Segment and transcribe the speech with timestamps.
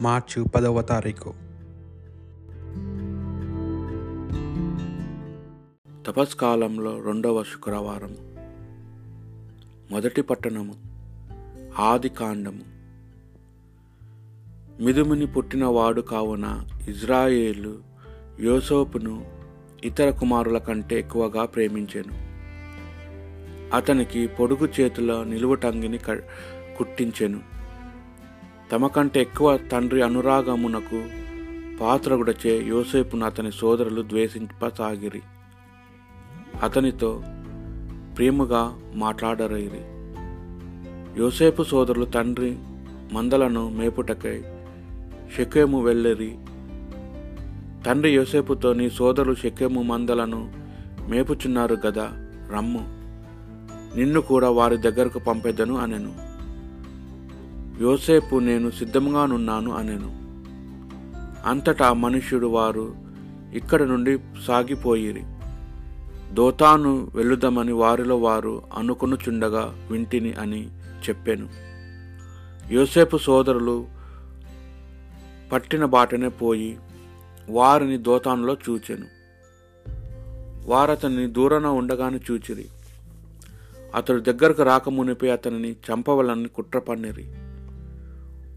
[0.00, 1.32] మార్చి పదవ తారీఖు.
[6.06, 8.16] తపస్కాలంలో రెండవ శుక్రవారం.
[9.90, 10.74] మొదటి పట్టణము
[11.78, 12.74] ఆది కాండము.
[14.82, 17.78] మిదుముని పుట్టినవాడు కావున ఇజ్రాయేలు
[18.40, 19.26] యోసోపును
[19.84, 22.34] ఇతర కుమారుల కంటే ఎక్కువగా ప్రేమించెను.
[23.76, 26.10] అతనికి పొడుగు చేతుల నిలువుటంగిని క
[26.78, 27.53] కుట్టించెను.
[28.72, 31.04] తమ కంటే ఎక్కువ తండ్రి అనురాగమునకు
[31.80, 35.22] పాత్రగుడచే యోసేపును అతని సోదరులు ద్వేషింపసాగిరి.
[36.62, 37.22] అతనితో
[38.18, 39.80] ప్రేమగా మాట్లాడరైరి.
[41.22, 42.58] యోసేపు సోదరులు తండ్రి
[43.12, 44.44] మందలను మేపుటకై
[45.38, 46.38] షకేము వెళ్ళిరి.
[47.86, 50.52] తండ్రి యోసేపుతో నీ సోదరులు షకేము మందలను
[51.08, 52.12] మేపుచున్నారు గదా
[52.52, 52.84] రమ్ము.
[53.96, 56.23] నిన్ను కూడా వారి దగ్గరకు పంపెదను అనెను.
[57.80, 60.24] యోసేపు నేను సిద్ధంగానున్నాను అనెను.
[61.48, 62.94] అంతటా మనుష్యుడు వారు
[63.54, 65.22] ఇక్కడ నుండి సాగిపోయిరి.
[66.34, 70.68] దోతాను వెళ్ళుదామని వారిలో వారు అనుకొనుచుండగా వింటిని అని
[71.08, 71.48] చెప్పాను.
[72.72, 73.86] యోసేపు సోదరులు
[75.52, 76.78] పట్టిన బాటనే పోయి
[77.50, 79.06] వారిని దోతానులో చూచెను.
[80.66, 82.66] వారతన్ని దూరన ఉండగానే చూచిరి.
[83.94, 87.24] అతడు దగ్గరకు రాకమునిపై అతనిని చంపవలని కుట్ర పన్నిరి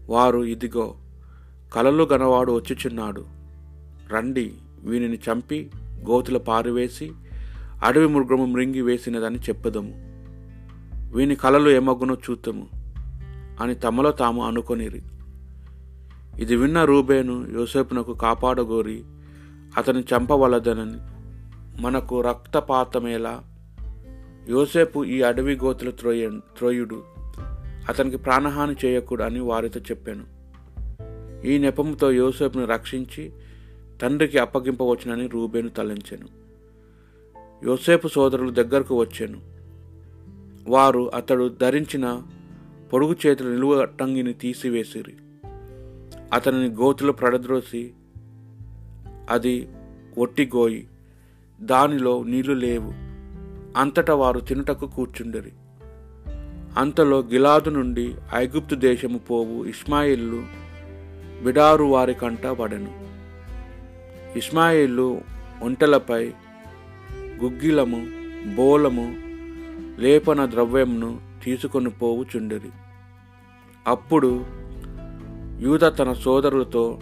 [0.08, 0.94] వారు ఇదిగో
[1.74, 3.24] కలలు గనవాడు వచ్చుచున్నాడు.
[4.10, 5.70] రండి వీనిని చంపి
[6.10, 7.12] గోతుల పారివేసి
[7.84, 9.92] అడవి మృగము మృంగి వేసినదని చెప్పదము.
[11.16, 12.66] వీని కలలు ఏమగ్గునో చూతము
[13.60, 15.02] అని తమలో తాము అనుకొనిరి.
[16.38, 19.04] ఇది విన్న రూబేను యోసేపునకు కాపాడగోరి
[19.76, 20.98] అతని చంపవలదనని.
[21.82, 23.40] మనకు రక్తపాతమేలా?
[24.48, 27.17] యోసేపు ఈ అడవి గోతులు త్రోయ త్రోయుడు.
[27.88, 30.38] అతనికి ప్రాణహాని చేయకూడదు అని వారితో చెప్పాను.
[31.46, 33.32] ఈ నెపంతో యోసేపును రక్షించి
[34.02, 36.28] తండ్రికి అప్పగింపవచ్చునని రూబేను తలంచాను.
[37.64, 39.40] యోసేపు సోదరులు దగ్గరకు వచ్చాను.
[40.70, 42.22] వారు అతడు ధరించిన
[42.92, 45.14] పొడుగు చేతుల నిలువ అట్టంగిని తీసివేసిరి.
[46.32, 47.92] అతనిని గోతులో ప్రడద్రోసి
[49.30, 49.68] అది
[50.18, 50.88] ఒట్టిగోయి
[51.60, 52.92] దానిలో నీళ్ళు లేవు.
[53.78, 55.52] అంతటా వారు తినుటకు కూర్చుండరి.
[56.76, 60.42] అంతలో గిలాదు నుండి ఐగుప్తు దేశము పోవు ఇస్మాయిల్లు
[61.44, 62.92] బిడారు వారి కంట పడెను.
[64.38, 65.20] ఇస్మాయిల్లు
[65.62, 66.32] ఒంటెలపై
[67.44, 68.06] గుగ్గిలము
[68.54, 69.16] బోలము
[70.00, 72.70] లేపన ద్రవ్యంను తీసుకొని పోవుచుండిరి
[73.88, 74.44] అప్పుడు
[75.60, 77.00] యూద తన సోదరులతో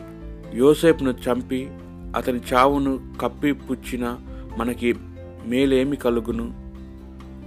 [0.55, 1.69] యోసేపును చంపి
[2.17, 4.19] అతని చావును కప్పిపుచ్చిన
[4.57, 4.95] మనకి
[5.47, 6.66] మేలేమి కలుగును?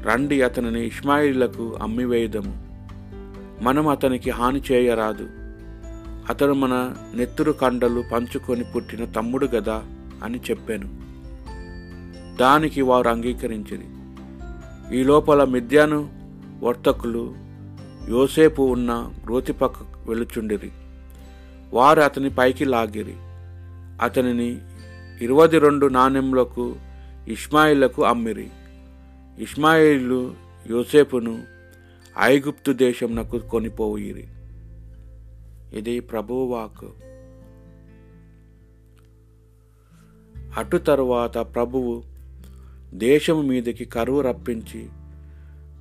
[0.03, 2.69] రండి అతనిని ఇష్మాయిలకు అమ్మివేయుదము.
[3.61, 5.27] మనం అతనికి హాని చేయరాదు.
[6.29, 9.83] అతను మన నెత్తురు కండలు పంచుకొని పుట్టిన తమ్ముడు గదా
[10.23, 10.99] అని చెప్పాను.
[12.37, 13.85] దానికి వారు అంగీకరించిరి.
[14.99, 16.09] ఈ లోపల మిథ్యాను
[16.63, 17.35] వర్తకులు
[18.09, 20.71] యోసేపు ఉన్న రోతి పక్క వెలుచుండిరి
[21.73, 23.15] వారు అతని పైకి లాగిరి.
[24.01, 24.57] అతనిని
[25.21, 26.75] ఇరవై రెండు నాణ్యములకు
[27.27, 28.47] ఇస్మాయిలకు అమ్మిరి.
[29.39, 30.35] ఇస్మాయిలు
[30.69, 31.43] యోసేపును
[32.19, 34.27] ఐగుప్తు దేశంనకు కొనిపోయిరి.
[35.73, 36.55] ఇది ప్రభువు
[40.57, 42.03] అటు తరువాత ప్రభువు
[42.93, 44.89] దేశము మీదకి కరువు రప్పించి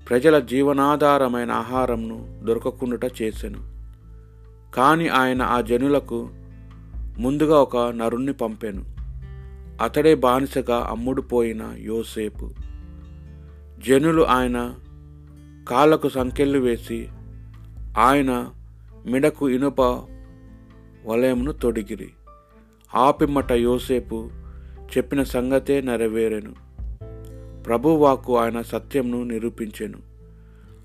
[0.09, 3.59] ప్రజల జీవనాధారమైన ఆహారంను దొరకకుండుట చేసెను.
[4.75, 6.29] కానీ ఆయన ఆ జనులకు
[7.19, 8.85] ముందుగా ఒక నరుణ్ణి పంపాను.
[9.83, 12.68] అతడే బానిసగా అమ్ముడుపోయిన యోసేపు.
[13.87, 14.75] జనులు ఆయన
[15.69, 17.09] కాళ్ళకు సంకెళ్ళు వేసి
[17.99, 18.51] ఆయన
[19.07, 19.81] మిడకు ఇనుప
[21.07, 22.09] వలయమును తొడిగిరి.
[22.95, 24.31] ఆపిమ్మట యోసేపు
[24.97, 26.55] చెప్పిన సంగతే నెరవేరెను.
[27.63, 29.99] ప్రభువాకు ఆయన సత్యంను నిరూపించెను.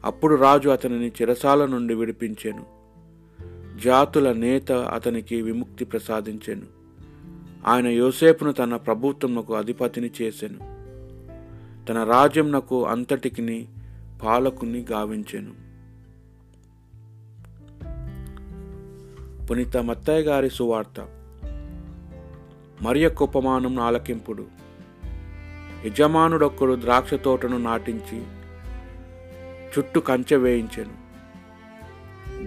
[0.06, 2.66] అప్పుడు రాజు అతనిని చిరసాల నుండి విడిపించెను.
[3.84, 6.62] జాతుల నేత అతనికి విముక్తి ప్రసాదించెను.
[7.68, 10.73] ఆయన యోసేపును తన ప్రభుత్వముకు అధిపతిని చేసెను.
[11.90, 13.68] తన రాజ్యంనకు అంతటికిని
[14.24, 15.64] పాలకుని గావించెను.
[19.46, 21.08] పునీత మత్తయ్య గారి సువార్త.
[22.82, 24.46] మరియ ఉపమానం ఆలకింపుడు
[25.86, 28.24] యజమానుడొక్కడు ద్రాక్ష తోటను నాటించి
[29.78, 31.04] చుట్టూ కంచె వేయించెను.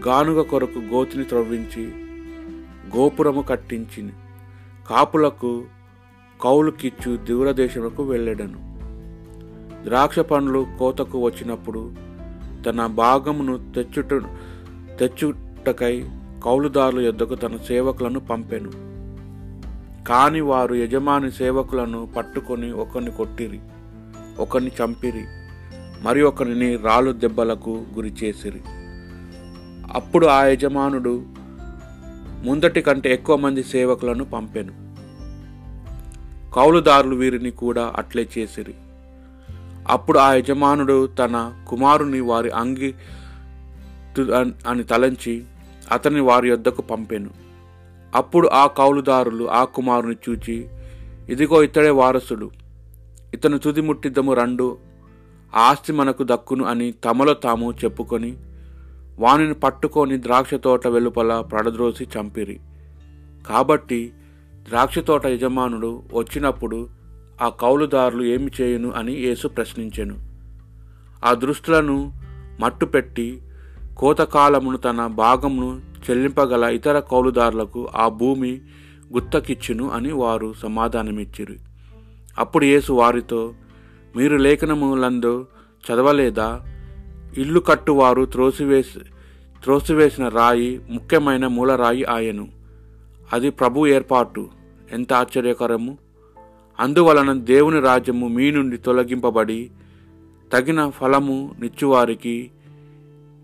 [0.08, 1.86] గానుగ కొరకు గోతిని త్రవ్వించి
[2.96, 4.10] గోపురము కట్టించి
[4.90, 5.64] కాపులకు
[6.40, 8.65] కౌలుకిచ్చు దూరదేశములకు వెళ్ళెడను.
[9.86, 11.92] ద్రాక్ష పండ్లు కోతకు వచ్చినప్పుడు
[12.66, 14.22] తన భాగమును తెచ్చుట
[15.00, 16.08] తెచ్చుటకై
[16.44, 18.70] కౌలుదారుల యొద్దకు తన సేవకులను పంపెను.
[20.04, 23.60] కాని వారు యజమాని సేవకులను పట్టుకొని ఒకరిని కొట్టిరి
[24.38, 25.24] ఒకరిని చంపిరి
[26.02, 28.60] మరి ఒకరిని రాళ్ళు దెబ్బలకు గురి చేసిరి.
[29.92, 31.22] అప్పుడు ఆ యజమానుడు
[32.44, 34.72] ముందటి కంటే ఎక్కువ మంది సేవకులను పంపెను.
[36.54, 38.74] కౌలుదారులు వీరిని కూడా అట్లే చేసిరి.
[39.88, 42.94] అప్పుడు ఆ యజమానుడు తన కుమారుని వారి అంగి
[44.16, 45.44] తు- అని తలంచి
[45.92, 47.30] అతని వారి యొద్దకు పంపెను.
[48.14, 50.68] అప్పుడు ఆ కౌలుదారులు ఆ కుమారుని చూచి
[51.28, 52.50] ఇదిగో ఇతడే వారసుడు.
[53.34, 54.32] ఇతను తుది ముట్టిద్దము
[55.56, 58.36] ఆస్తి మనకు దక్కును అని తమలో తాము చెప్పుకొని
[59.18, 62.60] వానిని పట్టుకొని ద్రాక్ష తోట వెలుపల పడద్రోసి చంపిరి.
[63.48, 64.12] కాబట్టి
[64.54, 66.95] ద్రాక్ష తోట యజమానుడు వచ్చినప్పుడు
[67.42, 70.16] ఆ కౌలుదారులు ఏమి చేయును అని యేసు ప్రశ్నించెను.
[71.24, 72.12] ఆ దృష్టులను
[72.60, 73.42] మట్టుపెట్టి
[73.96, 75.80] కోతకాలమును తన భాగమును
[76.10, 78.60] చెల్లింపగల ఇతర కౌలుదారులకు ఆ భూమి
[79.14, 81.54] గుత్తకిచ్చును అని వారు సమాధానమిచ్చిరు.
[82.38, 83.54] అప్పుడు యేసు వారితో
[84.16, 85.46] మీరు లేఖనములందు
[85.84, 86.60] చదవలేదా?
[87.38, 89.00] ఇల్లు కట్టువారు త్రోసివేసి
[89.64, 92.48] త్రోసివేసిన రాయి ముఖ్యమైన మూలరాయి ఆయను.
[93.32, 94.50] అది ప్రభు ఏర్పాటు.
[94.92, 95.98] ఎంత ఆశ్చర్యకరము!
[96.80, 99.70] అందువలన దేవుని రాజ్యము మీ నుండి తొలగింపబడి
[100.52, 102.50] తగిన ఫలము నిచ్చువారికి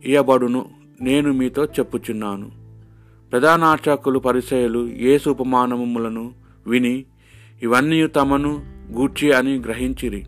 [0.04, 0.66] ఇయబడును
[1.00, 2.50] నేను మీతో చెప్పుచున్నాను.
[3.30, 6.32] ప్రధానార్చకులు పరిచయలు యేసు ఉపమానములను
[6.66, 7.04] విని
[7.62, 8.62] ఇవన్నీ తమను
[8.92, 10.26] గూర్చి అని గ్రహించిరి.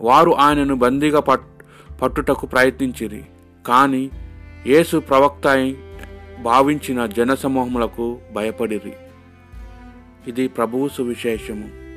[0.00, 1.40] వారు ఆయనను బందీగా పట్
[2.02, 3.22] పట్టుటకు ప్రయత్నించిరి.
[3.66, 4.10] కానీ
[4.66, 5.72] యేసు ప్రవక్త
[6.42, 8.92] భావించిన జనసమూహములకు భయపడిరి.
[10.28, 11.89] ఇది ప్రభువు సువిశేషము.